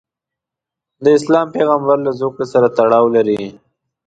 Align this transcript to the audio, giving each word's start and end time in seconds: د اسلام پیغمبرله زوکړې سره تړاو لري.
د 1.03 1.05
اسلام 1.17 1.47
پیغمبرله 1.55 2.11
زوکړې 2.19 2.45
سره 2.53 2.67
تړاو 2.77 3.05
لري. 3.15 3.41